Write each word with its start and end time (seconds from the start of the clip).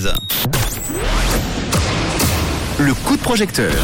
16. 0.00 0.12
Le 2.78 2.94
coup 2.94 3.16
de 3.16 3.22
projecteur. 3.22 3.74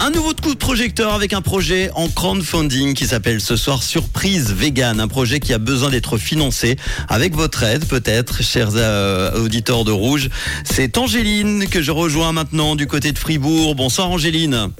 Un 0.00 0.10
nouveau 0.10 0.32
coup 0.32 0.54
de 0.54 0.58
projecteur 0.58 1.12
avec 1.12 1.32
un 1.32 1.42
projet 1.42 1.90
en 1.94 2.08
crowdfunding 2.08 2.94
qui 2.94 3.06
s'appelle 3.06 3.40
ce 3.40 3.56
soir 3.56 3.82
Surprise 3.82 4.54
Vegan, 4.54 5.00
un 5.00 5.08
projet 5.08 5.40
qui 5.40 5.52
a 5.52 5.58
besoin 5.58 5.90
d'être 5.90 6.16
financé 6.16 6.76
avec 7.08 7.34
votre 7.34 7.62
aide 7.64 7.84
peut-être, 7.86 8.42
chers 8.42 8.70
euh, 8.76 9.42
auditeurs 9.42 9.84
de 9.84 9.92
Rouge. 9.92 10.30
C'est 10.64 10.96
Angéline 10.96 11.66
que 11.66 11.82
je 11.82 11.90
rejoins 11.90 12.32
maintenant 12.32 12.76
du 12.76 12.86
côté 12.86 13.12
de 13.12 13.18
Fribourg. 13.18 13.74
Bonsoir 13.74 14.10
Angéline. 14.10 14.70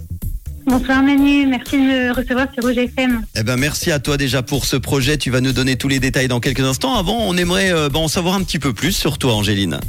Bonsoir 0.69 1.03
Manu, 1.03 1.47
merci 1.47 1.77
de 1.77 1.83
me 1.83 2.13
recevoir 2.13 2.47
sur 2.53 2.63
Rouge 2.63 2.77
FM. 2.77 3.23
Eh 3.35 3.43
ben 3.43 3.57
merci 3.57 3.91
à 3.91 3.99
toi 3.99 4.19
déjà 4.19 4.43
pour 4.43 4.67
ce 4.67 4.77
projet. 4.77 5.17
Tu 5.17 5.31
vas 5.31 5.41
nous 5.41 5.53
donner 5.53 5.77
tous 5.77 5.89
les 5.89 5.99
détails 5.99 6.29
dans 6.29 6.41
quelques 6.41 6.61
instants. 6.61 6.95
Avant, 6.95 7.19
on 7.21 7.37
aimerait 7.37 7.73
euh, 7.73 7.89
ben, 7.89 8.01
en 8.01 8.09
savoir 8.09 8.35
un 8.35 8.43
petit 8.43 8.59
peu 8.59 8.75
plus 8.75 8.93
sur 8.93 9.17
toi, 9.17 9.35
Angéline. 9.35 9.81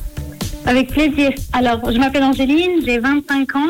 Avec 0.65 0.89
plaisir. 0.89 1.31
Alors, 1.53 1.91
je 1.91 1.97
m'appelle 1.97 2.23
Angéline, 2.23 2.81
j'ai 2.85 2.99
25 2.99 3.55
ans 3.55 3.69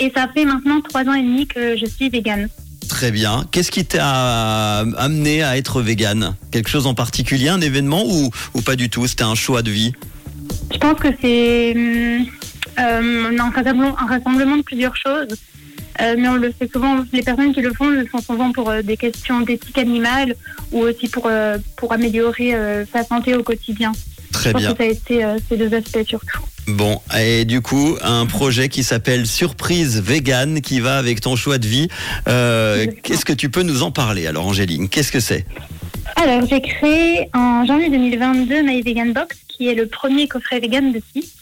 et 0.00 0.12
ça 0.14 0.28
fait 0.32 0.44
maintenant 0.44 0.80
3 0.80 1.04
ans 1.06 1.14
et 1.14 1.22
demi 1.22 1.46
que 1.46 1.76
je 1.76 1.86
suis 1.86 2.08
végane. 2.08 2.48
Très 2.88 3.10
bien. 3.10 3.44
Qu'est-ce 3.50 3.70
qui 3.70 3.84
t'a 3.84 4.78
amené 4.78 5.42
à 5.42 5.56
être 5.58 5.82
végane? 5.82 6.34
Quelque 6.50 6.70
chose 6.70 6.86
en 6.86 6.94
particulier, 6.94 7.48
un 7.48 7.60
événement 7.60 8.04
ou, 8.06 8.30
ou 8.54 8.62
pas 8.62 8.76
du 8.76 8.88
tout? 8.88 9.06
C'était 9.06 9.24
un 9.24 9.34
choix 9.34 9.62
de 9.62 9.70
vie? 9.70 9.92
Je 10.72 10.78
pense 10.78 10.98
que 10.98 11.08
c'est 11.20 11.72
hum, 11.76 12.26
euh, 12.78 13.38
un, 13.38 13.50
rassemblement, 13.50 13.98
un 13.98 14.06
rassemblement 14.06 14.56
de 14.56 14.62
plusieurs 14.62 14.96
choses. 14.96 15.28
Euh, 16.00 16.14
mais 16.16 16.28
on 16.28 16.36
le 16.36 16.52
fait 16.52 16.70
souvent, 16.70 17.04
les 17.12 17.22
personnes 17.22 17.52
qui 17.52 17.60
le 17.60 17.72
font 17.72 17.88
le 17.88 18.06
font 18.06 18.20
souvent 18.20 18.52
pour 18.52 18.70
euh, 18.70 18.82
des 18.82 18.96
questions 18.96 19.40
d'éthique 19.40 19.78
animale 19.78 20.36
ou 20.70 20.80
aussi 20.80 21.08
pour, 21.08 21.26
euh, 21.26 21.58
pour 21.76 21.92
améliorer 21.92 22.54
euh, 22.54 22.84
sa 22.92 23.02
santé 23.04 23.34
au 23.34 23.42
quotidien. 23.42 23.92
Très 24.38 24.52
bien. 24.52 24.74
ça 24.76 24.84
a 24.84 24.86
été 24.86 25.24
euh, 25.24 25.36
ces 25.48 25.56
deux 25.56 25.74
aspects 25.74 26.06
surtout. 26.06 26.40
Bon, 26.68 27.00
et 27.18 27.44
du 27.44 27.60
coup, 27.60 27.96
un 28.02 28.26
projet 28.26 28.68
qui 28.68 28.84
s'appelle 28.84 29.26
Surprise 29.26 30.00
Vegan 30.00 30.60
qui 30.60 30.80
va 30.80 30.98
avec 30.98 31.20
ton 31.20 31.34
choix 31.34 31.58
de 31.58 31.66
vie. 31.66 31.88
Euh. 32.28 32.86
Qu'est-ce 33.02 33.24
que 33.24 33.32
tu 33.32 33.48
peux 33.48 33.62
nous 33.62 33.82
en 33.82 33.90
parler 33.90 34.26
alors, 34.26 34.46
Angéline? 34.46 34.88
Qu'est-ce 34.88 35.10
que 35.10 35.20
c'est? 35.20 35.44
Alors, 36.16 36.46
j'ai 36.46 36.60
créé 36.60 37.28
en 37.34 37.64
janvier 37.64 37.90
2022 37.90 38.62
My 38.62 38.82
Vegan 38.82 39.12
Box, 39.12 39.36
qui 39.48 39.68
est 39.68 39.74
le 39.74 39.86
premier 39.86 40.28
coffret 40.28 40.60
vegan 40.60 40.92
de 40.92 41.00
Suisse. 41.10 41.34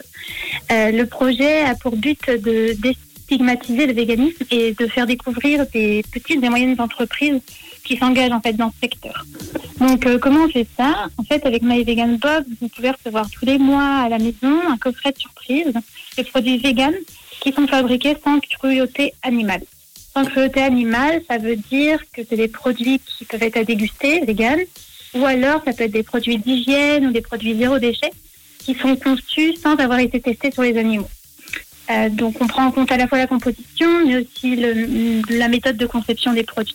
Euh, 0.71 0.91
le 0.91 1.07
projet 1.07 1.63
a 1.63 1.75
pour 1.75 1.97
but 1.97 2.31
de 2.31 2.77
déstigmatiser 2.81 3.87
le 3.87 3.93
véganisme 3.93 4.45
et 4.51 4.75
de 4.79 4.87
faire 4.87 5.07
découvrir 5.07 5.67
des 5.73 6.05
petites 6.13 6.43
et 6.43 6.49
moyennes 6.49 6.77
entreprises 6.79 7.41
qui 7.87 7.97
s'engagent 7.97 8.33
en 8.33 8.41
fait 8.41 8.55
dans 8.55 8.71
ce 8.71 8.81
secteur. 8.81 9.25
Donc, 9.81 10.07
euh, 10.07 10.19
comment 10.19 10.45
on 10.45 10.49
fait 10.49 10.67
ça? 10.77 11.09
En 11.19 11.23
fait, 11.23 11.45
avec 11.47 11.63
My 11.63 11.85
Vegan 11.85 12.17
Box, 12.17 12.47
vous 12.61 12.69
pouvez 12.69 12.91
recevoir 12.91 13.29
tous 13.31 13.45
les 13.45 13.59
mois 13.59 14.01
à 14.05 14.09
la 14.09 14.19
maison 14.19 14.61
un 14.69 14.77
coffret 14.77 15.13
de 15.13 15.19
surprise 15.19 15.73
de 16.19 16.23
produits 16.23 16.59
vegan 16.59 16.95
qui 17.41 17.53
sont 17.53 17.67
fabriqués 17.67 18.17
sans 18.23 18.41
cruauté 18.41 19.13
animale. 19.23 19.63
Sans 20.15 20.25
cruauté 20.25 20.63
animale, 20.63 21.23
ça 21.29 21.39
veut 21.39 21.57
dire 21.57 22.01
que 22.13 22.23
c'est 22.29 22.37
des 22.37 22.49
produits 22.49 23.01
qui 23.01 23.25
peuvent 23.25 23.43
être 23.43 23.59
à 23.59 23.65
déguster, 23.65 24.21
vegan, 24.25 24.59
ou 25.15 25.25
alors 25.25 25.63
ça 25.65 25.73
peut 25.73 25.85
être 25.85 25.93
des 25.93 26.03
produits 26.03 26.39
d'hygiène 26.39 27.07
ou 27.07 27.13
des 27.13 27.21
produits 27.21 27.57
zéro 27.57 27.79
déchet 27.79 28.11
qui 28.59 28.75
sont 28.75 28.97
conçus 28.97 29.55
sans 29.57 29.77
avoir 29.77 30.01
été 30.01 30.21
testés 30.21 30.51
sur 30.51 30.63
les 30.63 30.77
animaux. 30.77 31.09
Euh, 31.91 32.09
donc 32.09 32.35
on 32.41 32.47
prend 32.49 32.65
en 32.65 32.73
compte 32.73 32.91
à 32.91 32.97
la 32.97 33.07
fois 33.07 33.19
la 33.19 33.29
composition, 33.29 34.05
mais 34.05 34.17
aussi 34.17 34.57
la 35.29 35.49
méthode 35.49 35.77
de 35.77 35.87
conception 35.87 36.33
des 36.33 36.43
produits. 36.43 36.75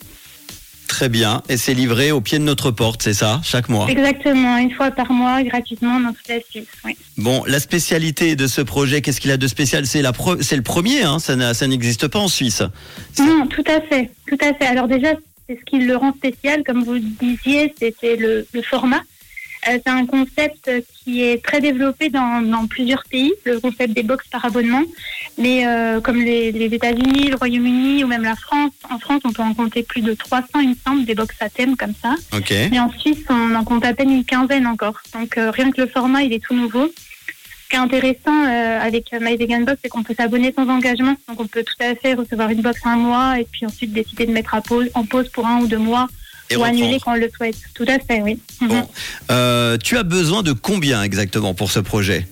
Très 1.01 1.09
bien. 1.09 1.41
Et 1.49 1.57
c'est 1.57 1.73
livré 1.73 2.11
au 2.11 2.21
pied 2.21 2.37
de 2.37 2.43
notre 2.43 2.69
porte, 2.69 3.01
c'est 3.01 3.15
ça 3.15 3.41
Chaque 3.43 3.69
mois 3.69 3.87
Exactement, 3.89 4.57
une 4.57 4.69
fois 4.69 4.91
par 4.91 5.11
mois, 5.11 5.41
gratuitement 5.41 5.99
dans 5.99 6.13
toute 6.13 6.27
la 6.27 6.39
Suisse. 6.47 6.67
Oui. 6.85 6.95
Bon, 7.17 7.43
la 7.47 7.59
spécialité 7.59 8.35
de 8.35 8.45
ce 8.45 8.61
projet, 8.61 9.01
qu'est-ce 9.01 9.19
qu'il 9.19 9.31
a 9.31 9.37
de 9.37 9.47
spécial? 9.47 9.87
C'est 9.87 10.03
le 10.03 10.61
premier, 10.61 11.01
hein 11.01 11.17
ça 11.17 11.67
n'existe 11.67 12.07
pas 12.07 12.19
en 12.19 12.27
Suisse. 12.27 12.61
Non, 13.17 13.47
tout 13.47 13.63
à 13.65 13.81
fait, 13.81 14.11
tout 14.27 14.37
à 14.41 14.53
fait. 14.53 14.67
Alors 14.67 14.87
déjà, 14.87 15.13
c'est 15.49 15.57
ce 15.59 15.65
qui 15.65 15.79
le 15.79 15.97
rend 15.97 16.13
spécial, 16.13 16.61
comme 16.63 16.83
vous 16.83 16.93
le 16.93 16.99
disiez, 16.99 17.73
c'était 17.79 18.15
le, 18.15 18.45
le 18.53 18.61
format. 18.61 19.01
Euh, 19.67 19.77
c'est 19.85 19.91
un 19.91 20.05
concept 20.05 20.69
qui 21.03 21.23
est 21.23 21.43
très 21.43 21.61
développé 21.61 22.09
dans, 22.09 22.41
dans 22.41 22.67
plusieurs 22.67 23.03
pays, 23.03 23.33
le 23.45 23.59
concept 23.59 23.93
des 23.93 24.03
box 24.03 24.27
par 24.29 24.45
abonnement. 24.45 24.83
Mais 25.37 25.65
euh, 25.65 26.01
comme 26.01 26.21
les, 26.21 26.51
les 26.51 26.73
États-Unis, 26.73 27.29
le 27.29 27.35
Royaume-Uni 27.35 28.03
ou 28.03 28.07
même 28.07 28.23
la 28.23 28.35
France, 28.35 28.73
en 28.89 28.99
France, 28.99 29.21
on 29.23 29.31
peut 29.31 29.41
en 29.41 29.53
compter 29.53 29.83
plus 29.83 30.01
de 30.01 30.13
300, 30.13 30.59
il 30.59 30.69
me 30.69 30.75
semble, 30.85 31.05
des 31.05 31.15
box 31.15 31.35
à 31.39 31.49
thème 31.49 31.75
comme 31.75 31.93
ça. 32.01 32.15
Ok. 32.33 32.53
Mais 32.71 32.79
en 32.79 32.91
Suisse, 32.91 33.23
on 33.29 33.55
en 33.55 33.63
compte 33.63 33.85
à 33.85 33.93
peine 33.93 34.11
une 34.11 34.25
quinzaine 34.25 34.67
encore. 34.67 35.01
Donc 35.13 35.37
euh, 35.37 35.51
rien 35.51 35.71
que 35.71 35.81
le 35.81 35.87
format, 35.87 36.23
il 36.23 36.33
est 36.33 36.43
tout 36.43 36.55
nouveau. 36.55 36.87
Ce 36.87 37.69
qui 37.69 37.75
est 37.75 37.79
intéressant 37.79 38.45
euh, 38.45 38.79
avec 38.81 39.13
My 39.13 39.37
Vegan 39.37 39.63
Box, 39.63 39.79
c'est 39.83 39.89
qu'on 39.89 40.03
peut 40.03 40.15
s'abonner 40.15 40.53
sans 40.53 40.67
engagement. 40.67 41.15
Donc 41.27 41.39
on 41.39 41.47
peut 41.47 41.63
tout 41.63 41.81
à 41.83 41.95
fait 41.95 42.13
recevoir 42.13 42.49
une 42.49 42.61
box 42.61 42.81
un 42.83 42.97
mois 42.97 43.39
et 43.39 43.47
puis 43.49 43.65
ensuite 43.65 43.93
décider 43.93 44.25
de 44.25 44.31
mettre 44.31 44.53
à 44.53 44.61
pause, 44.61 44.89
en 44.93 45.05
pause 45.05 45.29
pour 45.29 45.47
un 45.47 45.61
ou 45.61 45.67
deux 45.67 45.77
mois 45.77 46.07
Et 46.51 46.55
ou 46.57 46.63
annuler 46.63 46.99
quand 47.03 47.13
on 47.13 47.15
le 47.15 47.29
souhaite. 47.35 47.55
Tout 47.73 47.85
à 47.87 47.97
fait, 47.99 48.21
oui. 48.21 48.39
Mhm. 48.61 48.67
Bon. 48.69 48.87
Euh, 49.31 49.77
tu 49.77 49.97
as 49.97 50.03
besoin 50.03 50.43
de 50.43 50.51
combien 50.53 51.03
exactement 51.03 51.53
pour 51.53 51.71
ce 51.71 51.79
projet 51.79 52.27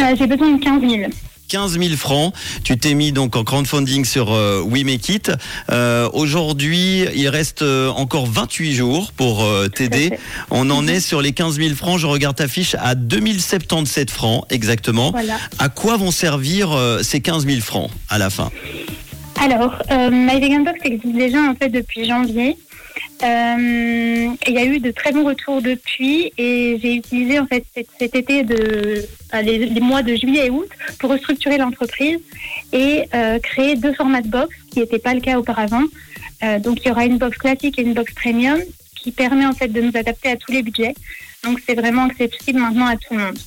Euh, 0.00 0.14
J'ai 0.18 0.26
besoin 0.26 0.52
de 0.52 0.62
15 0.62 0.80
000. 0.80 1.10
15 1.48 1.78
000 1.78 1.96
francs. 1.96 2.34
Tu 2.62 2.76
t'es 2.76 2.92
mis 2.92 3.10
donc 3.10 3.34
en 3.34 3.42
crowdfunding 3.42 4.04
sur 4.04 4.34
euh, 4.34 4.60
We 4.60 4.84
Make 4.84 5.08
It. 5.08 5.32
Euh, 5.70 6.06
Aujourd'hui, 6.12 7.06
il 7.14 7.26
reste 7.30 7.62
euh, 7.62 7.88
encore 7.88 8.26
28 8.26 8.74
jours 8.74 9.12
pour 9.12 9.42
euh, 9.42 9.66
t'aider. 9.68 10.12
On 10.50 10.68
en 10.68 10.86
est 10.86 11.00
sur 11.00 11.22
les 11.22 11.32
15 11.32 11.56
000 11.56 11.74
francs. 11.74 11.98
Je 11.98 12.06
regarde 12.06 12.36
ta 12.36 12.48
fiche 12.48 12.76
à 12.78 12.94
2077 12.94 14.10
francs 14.10 14.44
exactement. 14.50 15.10
Voilà. 15.10 15.38
À 15.58 15.70
quoi 15.70 15.96
vont 15.96 16.10
servir 16.10 16.70
euh, 16.72 17.02
ces 17.02 17.20
15 17.20 17.46
000 17.46 17.60
francs 17.62 17.90
à 18.10 18.18
la 18.18 18.28
fin? 18.28 18.50
Alors, 19.40 19.72
euh, 19.90 20.10
My 20.10 20.40
Vegan 20.40 20.64
Box 20.64 20.80
existe 20.84 21.14
déjà 21.16 21.38
en 21.40 21.54
fait 21.54 21.70
depuis 21.70 22.06
janvier. 22.06 22.56
Euh, 23.22 24.28
Il 24.46 24.54
y 24.54 24.58
a 24.58 24.64
eu 24.64 24.78
de 24.78 24.90
très 24.92 25.12
bons 25.12 25.24
retours 25.24 25.60
depuis 25.60 26.32
et 26.38 26.78
j'ai 26.80 26.94
utilisé 26.94 27.38
en 27.40 27.46
fait 27.46 27.64
cet, 27.74 28.14
été 28.14 28.44
de 28.44 29.04
les, 29.42 29.80
mois 29.80 30.02
de 30.02 30.14
juillet 30.14 30.46
et 30.46 30.50
août 30.50 30.68
pour 31.00 31.10
restructurer 31.10 31.58
l'entreprise 31.58 32.20
et 32.72 33.04
euh, 33.14 33.38
créer 33.40 33.74
deux 33.74 33.92
formats 33.92 34.22
de 34.22 34.28
box 34.28 34.54
qui 34.70 34.78
n'étaient 34.78 35.00
pas 35.00 35.14
le 35.14 35.20
cas 35.20 35.38
auparavant. 35.38 35.82
Euh, 36.44 36.60
donc 36.60 36.78
il 36.80 36.88
y 36.88 36.90
aura 36.90 37.06
une 37.06 37.18
box 37.18 37.36
classique 37.38 37.78
et 37.78 37.82
une 37.82 37.94
box 37.94 38.14
premium 38.14 38.60
qui 38.94 39.10
permet 39.10 39.46
en 39.46 39.52
fait 39.52 39.68
de 39.68 39.80
nous 39.80 39.96
adapter 39.96 40.28
à 40.28 40.36
tous 40.36 40.52
les 40.52 40.62
budgets. 40.62 40.94
Donc 41.42 41.60
c'est 41.66 41.74
vraiment 41.74 42.04
accessible 42.04 42.60
maintenant 42.60 42.86
à 42.86 42.96
tout 42.96 43.14
le 43.14 43.18
monde. 43.18 43.38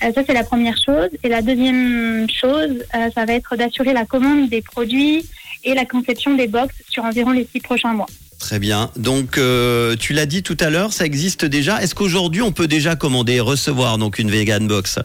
Ça 0.00 0.22
c'est 0.24 0.34
la 0.34 0.44
première 0.44 0.76
chose. 0.76 1.10
Et 1.24 1.28
la 1.28 1.42
deuxième 1.42 2.28
chose, 2.30 2.84
ça 2.92 3.24
va 3.24 3.32
être 3.32 3.56
d'assurer 3.56 3.92
la 3.92 4.04
commande 4.04 4.48
des 4.48 4.62
produits 4.62 5.26
et 5.64 5.74
la 5.74 5.84
conception 5.84 6.34
des 6.36 6.46
box 6.46 6.74
sur 6.88 7.04
environ 7.04 7.32
les 7.32 7.46
six 7.52 7.60
prochains 7.60 7.92
mois. 7.92 8.06
Très 8.46 8.60
bien. 8.60 8.90
Donc, 8.96 9.38
euh, 9.38 9.96
tu 9.98 10.12
l'as 10.12 10.24
dit 10.26 10.44
tout 10.44 10.56
à 10.60 10.70
l'heure, 10.70 10.92
ça 10.92 11.04
existe 11.04 11.44
déjà. 11.44 11.82
Est-ce 11.82 11.96
qu'aujourd'hui, 11.96 12.42
on 12.42 12.52
peut 12.52 12.68
déjà 12.68 12.94
commander 12.94 13.34
et 13.34 13.40
recevoir 13.40 13.98
donc 13.98 14.20
une 14.20 14.30
vegan 14.30 14.68
box? 14.68 15.00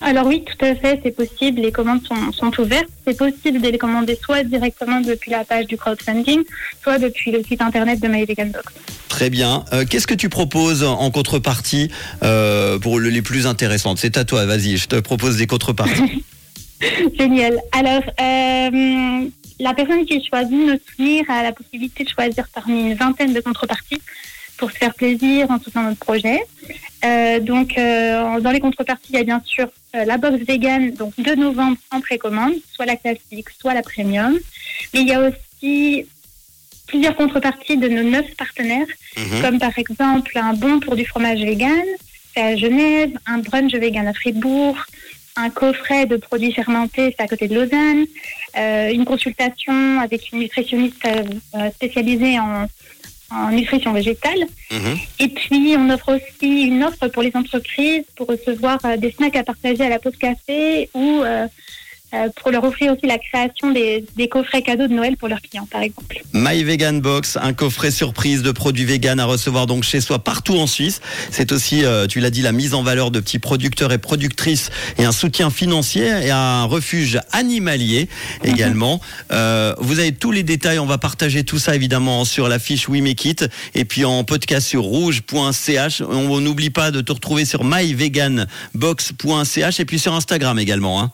Alors 0.00 0.26
oui, 0.26 0.44
tout 0.46 0.64
à 0.64 0.76
fait, 0.76 1.00
c'est 1.02 1.10
possible. 1.10 1.60
Les 1.60 1.72
commandes 1.72 2.02
sont, 2.06 2.30
sont 2.30 2.60
ouvertes. 2.60 2.86
C'est 3.04 3.18
possible 3.18 3.60
de 3.60 3.68
les 3.68 3.78
commander 3.78 4.16
soit 4.22 4.44
directement 4.44 5.00
depuis 5.00 5.32
la 5.32 5.44
page 5.44 5.66
du 5.66 5.76
crowdfunding, 5.76 6.42
soit 6.84 6.98
depuis 6.98 7.32
le 7.32 7.42
site 7.42 7.62
internet 7.62 8.00
de 8.00 8.06
My 8.06 8.24
Vegan 8.26 8.52
Box. 8.52 8.64
Très 9.08 9.28
bien. 9.28 9.64
Euh, 9.72 9.84
Qu'est-ce 9.90 10.06
que 10.06 10.14
tu 10.14 10.28
proposes 10.28 10.84
en 10.84 11.10
contrepartie 11.10 11.90
euh, 12.22 12.78
pour 12.78 13.00
le- 13.00 13.08
les 13.10 13.22
plus 13.22 13.48
intéressantes? 13.48 13.98
C'est 13.98 14.16
à 14.18 14.24
toi, 14.24 14.46
vas-y, 14.46 14.76
je 14.76 14.86
te 14.86 15.00
propose 15.00 15.36
des 15.38 15.48
contreparties. 15.48 16.22
Génial. 17.18 17.58
Alors, 17.72 18.02
la 19.60 19.74
personne 19.74 20.04
qui 20.04 20.24
choisit 20.24 20.50
de 20.52 20.72
nous 20.72 20.78
soutenir 20.88 21.30
a 21.30 21.42
la 21.42 21.52
possibilité 21.52 22.04
de 22.04 22.08
choisir 22.08 22.46
parmi 22.54 22.80
une 22.90 22.94
vingtaine 22.94 23.32
de 23.32 23.40
contreparties 23.40 24.00
pour 24.56 24.70
se 24.70 24.76
faire 24.76 24.94
plaisir 24.94 25.50
en 25.50 25.58
soutenant 25.60 25.84
notre 25.84 25.98
projet. 25.98 26.40
Euh, 27.04 27.40
donc, 27.40 27.76
euh, 27.76 28.40
dans 28.40 28.50
les 28.50 28.60
contreparties, 28.60 29.08
il 29.10 29.16
y 29.16 29.18
a 29.18 29.24
bien 29.24 29.42
sûr 29.44 29.68
euh, 29.94 30.04
la 30.04 30.16
box 30.16 30.38
vegan, 30.44 30.92
donc 30.92 31.12
2 31.18 31.34
novembre 31.34 31.76
en 31.90 32.00
précommande, 32.00 32.54
soit 32.72 32.86
la 32.86 32.96
classique, 32.96 33.48
soit 33.60 33.74
la 33.74 33.82
premium. 33.82 34.38
Mais 34.92 35.00
il 35.00 35.08
y 35.08 35.12
a 35.12 35.20
aussi 35.28 36.06
plusieurs 36.86 37.16
contreparties 37.16 37.76
de 37.76 37.88
nos 37.88 38.02
neuf 38.02 38.26
partenaires, 38.36 38.86
Mhm. 39.16 39.42
comme 39.42 39.58
par 39.58 39.76
exemple 39.78 40.32
un 40.38 40.54
bon 40.54 40.80
pour 40.80 40.96
du 40.96 41.04
fromage 41.04 41.40
vegan, 41.40 41.84
c'est 42.34 42.42
à 42.42 42.56
Genève, 42.56 43.12
un 43.26 43.38
brunch 43.38 43.72
vegan 43.72 44.06
à 44.08 44.12
Fribourg, 44.12 44.76
un 45.36 45.50
coffret 45.50 46.06
de 46.06 46.16
produits 46.16 46.52
fermentés, 46.52 47.14
c'est 47.16 47.22
à 47.22 47.28
côté 47.28 47.48
de 47.48 47.54
Lausanne, 47.54 48.04
euh, 48.56 48.90
une 48.92 49.04
consultation 49.04 50.00
avec 50.00 50.30
une 50.32 50.40
nutritionniste 50.40 51.04
euh, 51.06 51.70
spécialisée 51.72 52.38
en, 52.38 52.66
en 53.30 53.50
nutrition 53.50 53.92
végétale. 53.92 54.46
Mhm. 54.70 54.98
Et 55.18 55.28
puis, 55.28 55.74
on 55.76 55.90
offre 55.90 56.16
aussi 56.16 56.62
une 56.62 56.84
offre 56.84 57.08
pour 57.08 57.22
les 57.22 57.32
entreprises 57.34 58.04
pour 58.16 58.28
recevoir 58.28 58.78
euh, 58.84 58.96
des 58.96 59.10
snacks 59.10 59.36
à 59.36 59.42
partager 59.42 59.82
à 59.84 59.88
la 59.88 59.98
pause 59.98 60.16
café 60.16 60.88
ou 60.94 61.22
pour 62.36 62.50
leur 62.50 62.64
offrir 62.64 62.92
aussi 62.92 63.06
la 63.06 63.18
création 63.18 63.72
des, 63.72 64.04
des 64.16 64.28
coffrets 64.28 64.62
cadeaux 64.62 64.86
de 64.86 64.94
Noël 64.94 65.16
pour 65.16 65.28
leurs 65.28 65.40
clients, 65.40 65.68
par 65.70 65.82
exemple. 65.82 66.20
My 66.32 66.62
Vegan 66.64 67.00
Box, 67.00 67.38
un 67.40 67.52
coffret 67.52 67.90
surprise 67.90 68.42
de 68.42 68.52
produits 68.52 68.84
vegan 68.84 69.20
à 69.20 69.24
recevoir 69.24 69.66
donc 69.66 69.84
chez 69.84 70.00
soi 70.00 70.18
partout 70.18 70.56
en 70.56 70.66
Suisse. 70.66 71.00
C'est 71.30 71.52
aussi, 71.52 71.84
euh, 71.84 72.06
tu 72.06 72.20
l'as 72.20 72.30
dit, 72.30 72.42
la 72.42 72.52
mise 72.52 72.74
en 72.74 72.82
valeur 72.82 73.10
de 73.10 73.20
petits 73.20 73.38
producteurs 73.38 73.92
et 73.92 73.98
productrices 73.98 74.70
et 74.98 75.04
un 75.04 75.12
soutien 75.12 75.50
financier 75.50 76.06
et 76.06 76.30
un 76.30 76.64
refuge 76.64 77.20
animalier 77.32 78.08
également. 78.42 79.00
Euh, 79.32 79.74
vous 79.78 79.98
avez 79.98 80.12
tous 80.12 80.32
les 80.32 80.42
détails, 80.42 80.78
on 80.78 80.86
va 80.86 80.98
partager 80.98 81.44
tout 81.44 81.58
ça 81.58 81.74
évidemment 81.74 82.24
sur 82.24 82.48
la 82.48 82.58
fiche 82.58 82.88
We 82.88 83.02
Make 83.02 83.24
It 83.24 83.46
et 83.74 83.84
puis 83.84 84.04
en 84.04 84.24
podcast 84.24 84.66
sur 84.66 84.82
rouge.ch. 84.82 86.02
On 86.02 86.40
n'oublie 86.40 86.70
pas 86.70 86.90
de 86.90 87.00
te 87.00 87.12
retrouver 87.12 87.44
sur 87.44 87.64
myveganbox.ch 87.64 89.80
et 89.80 89.84
puis 89.84 89.98
sur 89.98 90.14
Instagram 90.14 90.58
également. 90.58 91.00
Hein. 91.00 91.12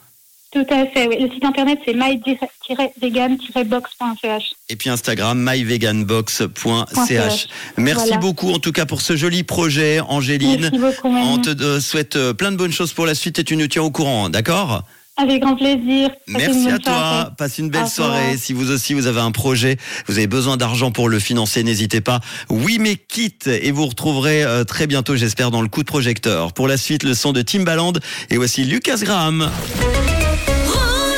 Tout 0.53 0.67
à 0.69 0.85
fait, 0.87 1.07
oui. 1.07 1.17
Le 1.21 1.31
site 1.33 1.45
internet, 1.45 1.79
c'est 1.85 1.95
my-vegan-box.ch. 1.95 4.43
Et 4.69 4.75
puis 4.77 4.91
Instagram, 4.91 5.39
myveganbox.ch. 5.41 7.47
Merci 7.77 8.03
Voilà. 8.07 8.17
beaucoup 8.17 8.51
en 8.53 8.59
tout 8.59 8.73
cas 8.73 8.85
pour 8.85 9.01
ce 9.01 9.17
joli 9.17 9.45
projet, 9.45 10.01
Angéline. 10.01 10.63
Merci 10.73 10.79
beaucoup, 10.79 11.09
On 11.17 11.39
te 11.39 11.51
euh, 11.63 11.79
souhaite 11.81 12.17
euh, 12.17 12.33
plein 12.35 12.51
de 12.51 12.57
bonnes 12.57 12.73
choses 12.73 12.93
pour 12.93 13.07
la 13.07 13.15
suite 13.15 13.39
et 13.39 13.45
tu 13.45 13.57
nous 13.57 13.69
tiens 13.69 13.83
au 13.83 13.91
courant, 13.93 14.29
d'accord? 14.29 14.83
Avec 15.17 15.43
grand 15.43 15.55
plaisir. 15.55 16.09
Passez 16.33 16.49
Merci 16.49 16.71
à 16.71 16.79
toi, 16.79 16.93
soirée. 16.93 17.25
passe 17.37 17.59
une 17.59 17.69
belle 17.69 17.89
soirée. 17.89 18.37
Si 18.39 18.53
vous 18.53 18.71
aussi 18.71 18.95
vous 18.95 19.07
avez 19.07 19.21
un 19.21 19.33
projet, 19.33 19.77
vous 20.09 20.17
avez 20.17 20.27
besoin 20.27 20.57
d'argent 20.57 20.91
pour 20.91 21.09
le 21.09 21.19
financer, 21.19 21.63
n'hésitez 21.63 22.01
pas. 22.01 22.21
Oui 22.49 22.79
mais 22.81 22.97
quitte 22.97 23.47
et 23.47 23.71
vous 23.71 23.87
retrouverez 23.87 24.43
euh, 24.43 24.65
très 24.65 24.87
bientôt, 24.87 25.17
j'espère, 25.17 25.51
dans 25.51 25.63
le 25.63 25.69
coup 25.69 25.83
de 25.83 25.89
projecteur. 25.89 26.53
Pour 26.55 26.69
la 26.69 26.77
suite, 26.77 27.03
le 27.05 27.15
son 27.15 27.33
de 27.33 27.43
Timbaland 27.43 27.93
et 28.31 28.37
voici 28.37 28.65
Lucas 28.65 28.99
Graham. 29.03 29.51